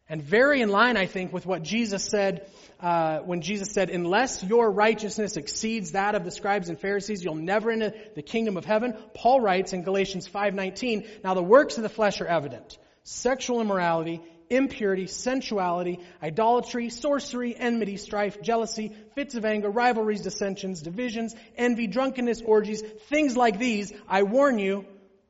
[0.08, 2.48] And very in line, I think, with what Jesus said
[2.78, 7.34] uh, when Jesus said, "Unless your righteousness exceeds that of the scribes and Pharisees, you'll
[7.34, 11.82] never enter the kingdom of heaven." Paul writes in Galatians 5:19, "Now the works of
[11.82, 14.20] the flesh are evident: sexual immorality,
[14.50, 22.42] impurity, sensuality, idolatry, sorcery, enmity, strife, jealousy, fits of anger, rivalries, dissensions, divisions, envy, drunkenness,
[22.42, 23.92] orgies, things like these.
[24.08, 24.86] I warn you,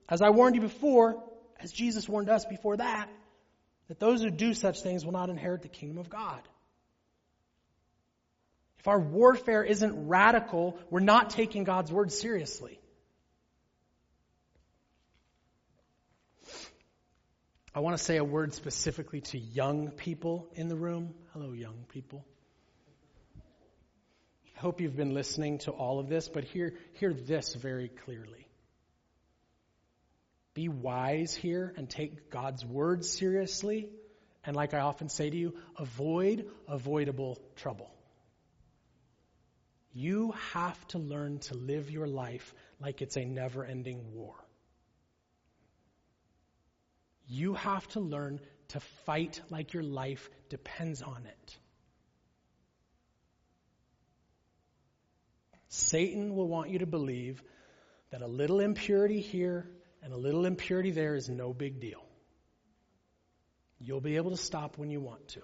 [0.09, 1.23] as I warned you before,
[1.61, 3.09] as Jesus warned us before that,
[3.89, 6.41] that those who do such things will not inherit the kingdom of God.
[8.79, 12.79] If our warfare isn't radical, we're not taking God's word seriously.
[17.77, 21.13] I want to say a word specifically to young people in the room.
[21.35, 22.25] Hello, young people.
[24.57, 28.49] I hope you've been listening to all of this, but hear, hear this very clearly.
[30.55, 33.91] Be wise here and take God's word seriously.
[34.43, 37.91] And like I often say to you, avoid avoidable trouble.
[39.93, 44.46] You have to learn to live your life like it's a never ending war.
[47.27, 51.59] You have to learn to fight like your life depends on it.
[55.69, 57.43] Satan will want you to believe
[58.11, 59.69] that a little impurity here
[60.03, 62.03] and a little impurity there is no big deal.
[63.79, 65.43] You'll be able to stop when you want to.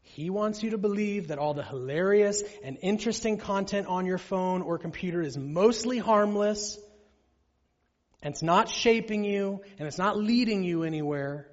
[0.00, 4.62] He wants you to believe that all the hilarious and interesting content on your phone
[4.62, 6.78] or computer is mostly harmless
[8.24, 11.46] and it's not shaping you, and it's not leading you anywhere.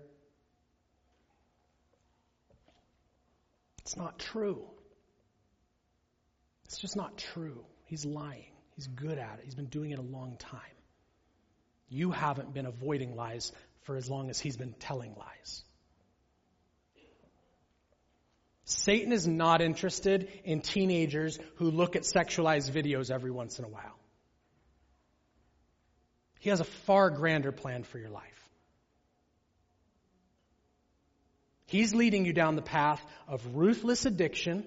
[3.82, 4.64] It's not true.
[6.66, 7.66] It's just not true.
[7.86, 8.54] He's lying.
[8.76, 9.42] He's good at it.
[9.44, 10.62] He's been doing it a long time.
[11.90, 13.52] You haven't been avoiding lies
[13.82, 15.64] for as long as he's been telling lies.
[18.64, 23.68] Satan is not interested in teenagers who look at sexualized videos every once in a
[23.68, 24.01] while.
[26.42, 28.24] He has a far grander plan for your life.
[31.68, 34.66] He's leading you down the path of ruthless addiction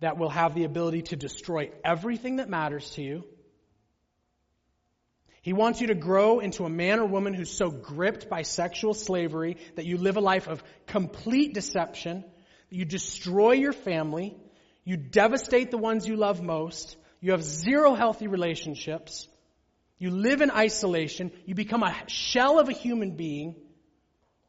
[0.00, 3.24] that will have the ability to destroy everything that matters to you.
[5.42, 8.94] He wants you to grow into a man or woman who's so gripped by sexual
[8.94, 12.24] slavery that you live a life of complete deception,
[12.70, 14.34] you destroy your family,
[14.82, 19.28] you devastate the ones you love most, you have zero healthy relationships,
[19.98, 21.32] you live in isolation.
[21.44, 23.56] You become a shell of a human being.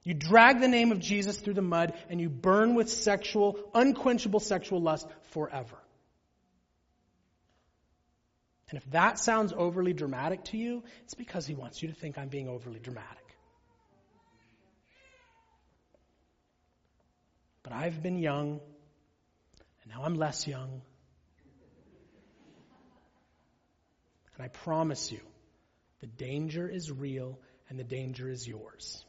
[0.03, 4.39] You drag the name of Jesus through the mud and you burn with sexual, unquenchable
[4.39, 5.77] sexual lust forever.
[8.69, 12.17] And if that sounds overly dramatic to you, it's because he wants you to think
[12.17, 13.25] I'm being overly dramatic.
[17.63, 18.59] But I've been young,
[19.83, 20.81] and now I'm less young.
[24.35, 25.19] And I promise you,
[25.99, 27.39] the danger is real
[27.69, 29.05] and the danger is yours.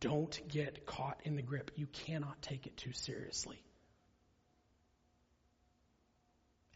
[0.00, 1.70] Don't get caught in the grip.
[1.76, 3.62] You cannot take it too seriously.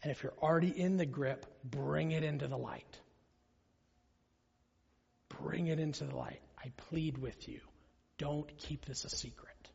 [0.01, 2.99] And if you're already in the grip, bring it into the light.
[5.41, 6.41] Bring it into the light.
[6.57, 7.59] I plead with you.
[8.17, 9.69] Don't keep this a secret.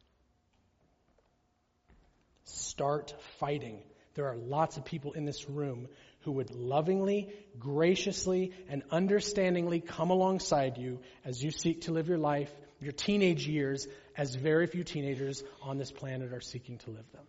[2.45, 3.83] Start fighting
[4.15, 5.89] there are lots of people in this room
[6.21, 12.19] who would lovingly, graciously, and understandingly come alongside you as you seek to live your
[12.19, 13.87] life, your teenage years,
[14.17, 17.25] as very few teenagers on this planet are seeking to live them.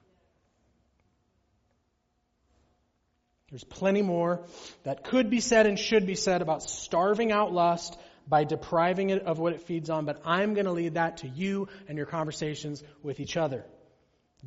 [3.49, 4.43] There's plenty more
[4.83, 9.23] that could be said and should be said about starving out lust by depriving it
[9.23, 12.07] of what it feeds on, but I'm going to leave that to you and your
[12.07, 13.65] conversations with each other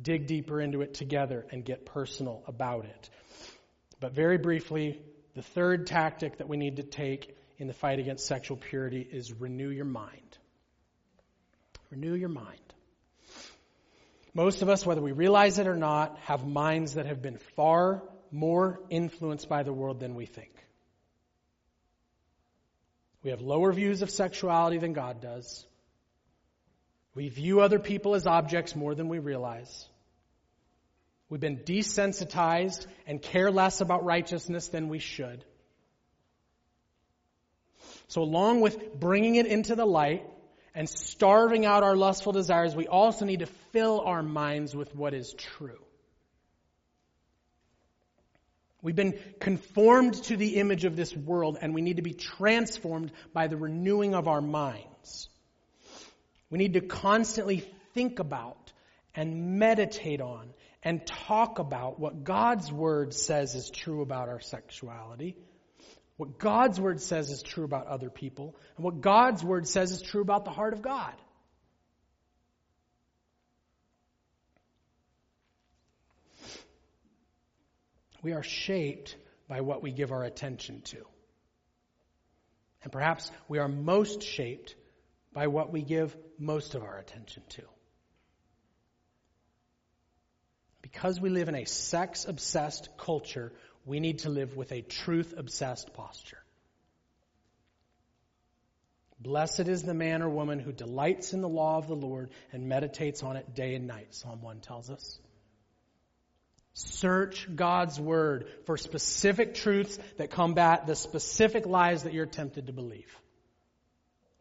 [0.01, 3.09] dig deeper into it together and get personal about it.
[3.99, 5.01] But very briefly,
[5.35, 9.33] the third tactic that we need to take in the fight against sexual purity is
[9.33, 10.37] renew your mind.
[11.89, 12.59] Renew your mind.
[14.33, 18.03] Most of us, whether we realize it or not, have minds that have been far
[18.31, 20.53] more influenced by the world than we think.
[23.23, 25.65] We have lower views of sexuality than God does.
[27.15, 29.88] We view other people as objects more than we realize.
[31.29, 35.45] We've been desensitized and care less about righteousness than we should.
[38.07, 40.23] So along with bringing it into the light
[40.73, 45.13] and starving out our lustful desires, we also need to fill our minds with what
[45.13, 45.79] is true.
[48.81, 53.11] We've been conformed to the image of this world and we need to be transformed
[53.33, 55.29] by the renewing of our minds.
[56.49, 57.59] We need to constantly
[57.93, 58.71] think about
[59.13, 60.53] and meditate on
[60.83, 65.35] and talk about what God's Word says is true about our sexuality,
[66.19, 70.01] What God's word says is true about other people, and what God's word says is
[70.01, 71.13] true about the heart of God.
[78.21, 79.15] We are shaped
[79.47, 81.05] by what we give our attention to.
[82.83, 84.75] And perhaps we are most shaped
[85.31, 87.61] by what we give most of our attention to.
[90.91, 93.51] Because we live in a sex obsessed culture,
[93.85, 96.39] we need to live with a truth obsessed posture.
[99.19, 102.67] Blessed is the man or woman who delights in the law of the Lord and
[102.67, 105.19] meditates on it day and night, Psalm 1 tells us.
[106.73, 112.73] Search God's word for specific truths that combat the specific lies that you're tempted to
[112.73, 113.13] believe.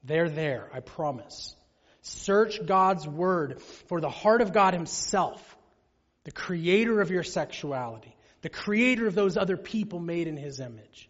[0.04, 1.56] They're there, I promise.
[2.02, 5.56] Search God's word for the heart of God himself,
[6.28, 11.08] the creator of your sexuality, the creator of those other people made in his image.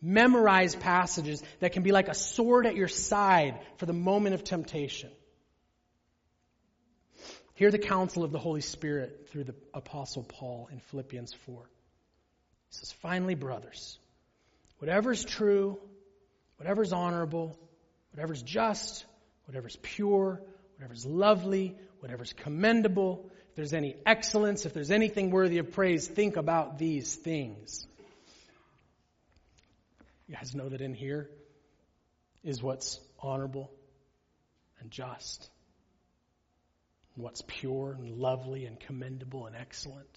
[0.00, 4.42] Memorize passages that can be like a sword at your side for the moment of
[4.42, 5.10] temptation.
[7.52, 11.54] Hear the counsel of the Holy Spirit through the Apostle Paul in Philippians 4.
[12.70, 13.98] He says, Finally, brothers,
[14.78, 15.78] whatever's true,
[16.56, 17.54] whatever's honorable,
[18.12, 19.04] whatever's just,
[19.44, 20.40] whatever's pure,
[20.78, 26.38] whatever's lovely, whatever's commendable, if there's any excellence, if there's anything worthy of praise, think
[26.38, 27.86] about these things.
[30.26, 31.28] You guys know that in here
[32.42, 33.70] is what's honorable
[34.80, 35.50] and just
[37.14, 40.08] what's pure and lovely and commendable and excellent.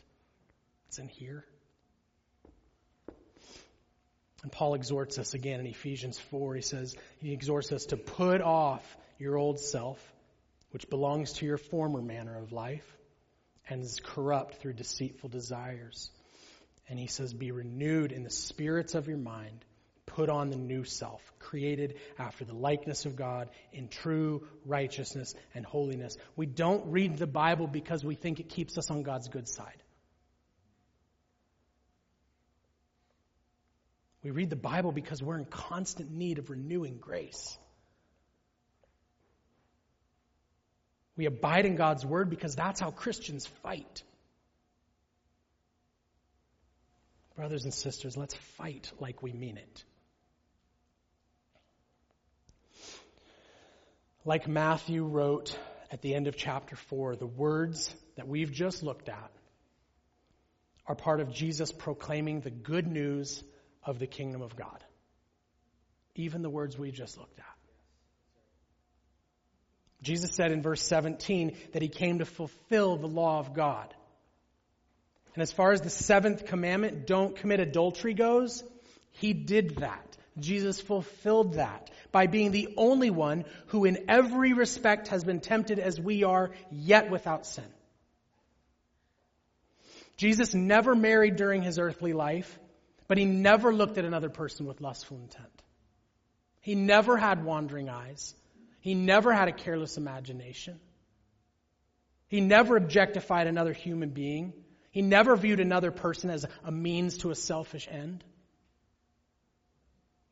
[0.88, 1.44] It's in here.
[4.44, 6.56] And Paul exhorts us again in Ephesians 4.
[6.56, 10.00] He says, he exhorts us to put off your old self,
[10.72, 12.95] which belongs to your former manner of life
[13.70, 16.10] and is corrupt through deceitful desires.
[16.88, 19.66] And he says, be renewed in the spirits of your mind
[20.06, 25.66] put on the new self, created after the likeness of God in true righteousness and
[25.66, 26.18] holiness.
[26.36, 29.84] We don't read the Bible because we think it keeps us on God's good side.
[34.24, 37.58] We read the Bible because we're in constant need of renewing grace.
[41.18, 44.04] We abide in God's word because that's how Christians fight.
[47.36, 49.84] Brothers and sisters, let's fight like we mean it.
[54.24, 55.58] Like Matthew wrote
[55.92, 59.32] at the end of chapter 4, the words that we've just looked at
[60.88, 63.44] are part of Jesus proclaiming the good news
[63.84, 64.84] of the kingdom of God.
[66.16, 67.55] Even the words we just looked at.
[70.06, 73.92] Jesus said in verse 17 that he came to fulfill the law of God.
[75.34, 78.64] And as far as the seventh commandment, don't commit adultery goes,
[79.14, 80.16] he did that.
[80.38, 85.80] Jesus fulfilled that by being the only one who in every respect has been tempted
[85.80, 87.66] as we are, yet without sin.
[90.18, 92.60] Jesus never married during his earthly life,
[93.08, 95.64] but he never looked at another person with lustful intent.
[96.62, 98.36] He never had wandering eyes.
[98.86, 100.80] He never had a careless imagination.
[102.28, 104.54] He never objectified another human being.
[104.92, 108.24] He never viewed another person as a means to a selfish end.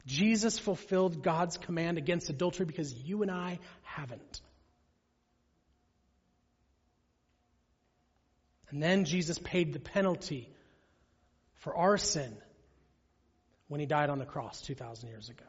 [0.05, 4.41] Jesus fulfilled God's command against adultery because you and I haven't.
[8.69, 10.47] And then Jesus paid the penalty
[11.55, 12.37] for our sin
[13.67, 15.43] when he died on the cross 2,000 years ago.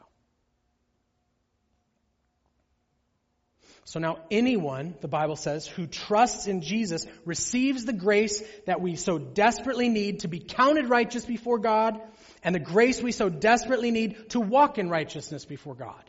[3.87, 8.95] So now anyone, the Bible says, who trusts in Jesus receives the grace that we
[8.95, 12.01] so desperately need to be counted righteous before God
[12.43, 16.03] and the grace we so desperately need to walk in righteousness before God.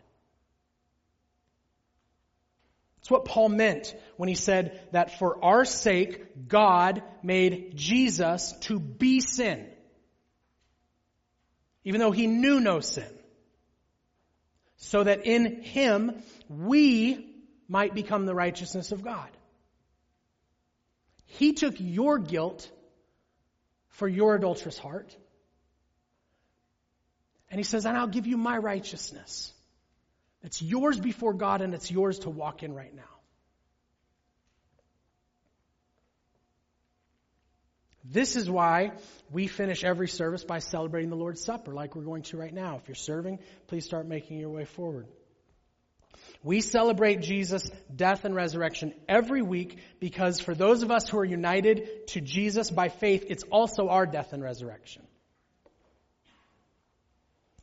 [3.01, 8.81] It's what Paul meant when he said that for our sake, God made Jesus to
[8.81, 9.66] be sin.
[11.85, 13.12] Even though he knew no sin.
[14.79, 17.36] So that in him, we
[17.69, 19.29] might become the righteousness of God.
[21.27, 22.71] He took your guilt
[23.89, 25.14] for your adulterous heart.
[27.51, 29.53] And he says, and I'll give you my righteousness.
[30.43, 33.03] It's yours before God and it's yours to walk in right now.
[38.05, 38.93] This is why
[39.33, 42.77] we finish every service by celebrating the Lord's Supper like we're going to right now.
[42.77, 45.09] If you're serving, please start making your way forward.
[46.43, 51.24] We celebrate Jesus' death and resurrection every week because for those of us who are
[51.24, 55.03] united to Jesus by faith, it's also our death and resurrection.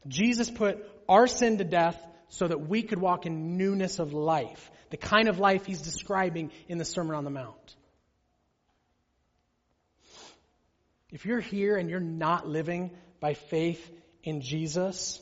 [0.07, 4.71] Jesus put our sin to death so that we could walk in newness of life,
[4.89, 7.75] the kind of life he's describing in the Sermon on the Mount.
[11.11, 13.87] If you're here and you're not living by faith
[14.23, 15.21] in Jesus,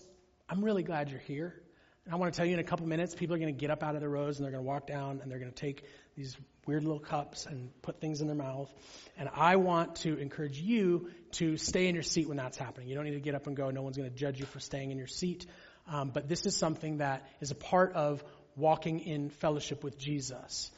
[0.50, 1.62] I'm really glad you're here.
[2.06, 3.70] And I want to tell you in a couple minutes, people are going to get
[3.70, 5.60] up out of their rows and they're going to walk down and they're going to
[5.60, 5.84] take
[6.16, 6.36] these
[6.66, 8.72] weird little cups and put things in their mouth.
[9.18, 12.88] And I want to encourage you to stay in your seat when that's happening.
[12.88, 13.70] You don't need to get up and go.
[13.70, 15.46] No one's going to judge you for staying in your seat.
[15.88, 18.24] Um, but this is something that is a part of
[18.56, 20.72] walking in fellowship with Jesus.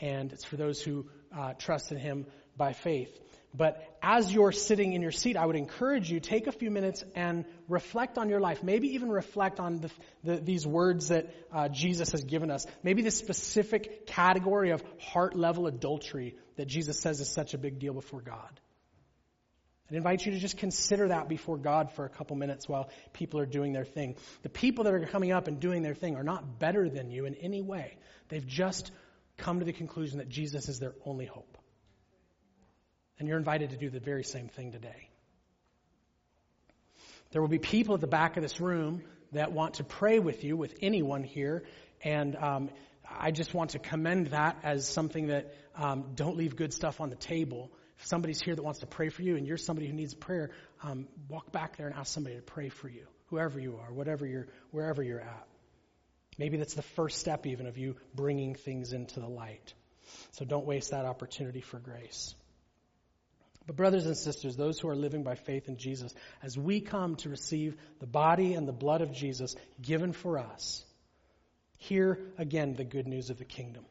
[0.00, 3.18] And it's for those who uh, trust in Him by faith.
[3.54, 7.04] But as you're sitting in your seat, I would encourage you take a few minutes
[7.14, 8.62] and reflect on your life.
[8.62, 9.90] Maybe even reflect on the,
[10.24, 12.66] the, these words that uh, Jesus has given us.
[12.82, 17.78] Maybe the specific category of heart level adultery that Jesus says is such a big
[17.78, 18.60] deal before God.
[19.90, 23.40] i invite you to just consider that before God for a couple minutes while people
[23.40, 24.16] are doing their thing.
[24.42, 27.24] The people that are coming up and doing their thing are not better than you
[27.24, 27.96] in any way.
[28.28, 28.90] They've just
[29.38, 31.56] come to the conclusion that Jesus is their only hope.
[33.18, 35.08] And you're invited to do the very same thing today.
[37.30, 39.02] There will be people at the back of this room
[39.32, 41.64] that want to pray with you, with anyone here.
[42.02, 42.70] And um,
[43.08, 47.10] I just want to commend that as something that um, don't leave good stuff on
[47.10, 47.70] the table.
[47.98, 50.50] If somebody's here that wants to pray for you and you're somebody who needs prayer,
[50.82, 54.26] um, walk back there and ask somebody to pray for you, whoever you are, whatever
[54.26, 55.46] you're, wherever you're at.
[56.38, 59.72] Maybe that's the first step even of you bringing things into the light.
[60.32, 62.34] So don't waste that opportunity for grace.
[63.66, 67.16] But, brothers and sisters, those who are living by faith in Jesus, as we come
[67.16, 70.84] to receive the body and the blood of Jesus given for us,
[71.78, 73.84] hear again the good news of the kingdom.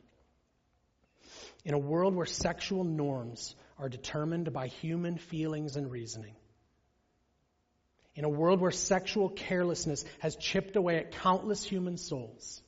[1.66, 6.36] In a world where sexual norms are determined by human feelings and reasoning,
[8.16, 12.62] in a world where sexual carelessness has chipped away at countless human souls,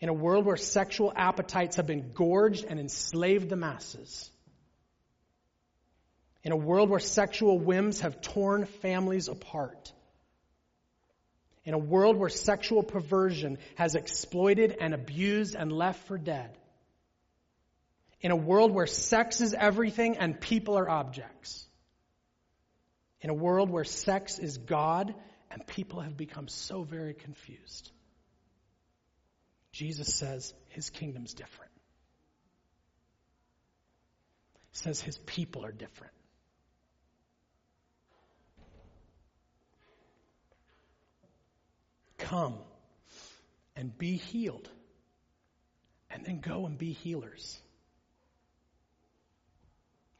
[0.00, 4.30] in a world where sexual appetites have been gorged and enslaved the masses,
[6.42, 9.92] in a world where sexual whims have torn families apart.
[11.64, 16.56] In a world where sexual perversion has exploited and abused and left for dead.
[18.20, 21.66] In a world where sex is everything and people are objects.
[23.20, 25.14] In a world where sex is God
[25.50, 27.90] and people have become so very confused.
[29.72, 31.72] Jesus says his kingdom's different.
[34.70, 36.12] He says his people are different.
[42.18, 42.54] Come
[43.76, 44.68] and be healed.
[46.10, 47.58] And then go and be healers.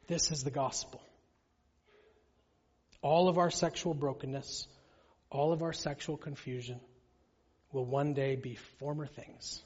[0.07, 1.01] This is the gospel.
[3.01, 4.67] All of our sexual brokenness,
[5.29, 6.79] all of our sexual confusion
[7.71, 9.61] will one day be former things.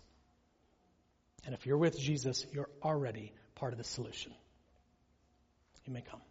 [1.45, 4.33] And if you're with Jesus, you're already part of the solution.
[5.85, 6.21] You may come.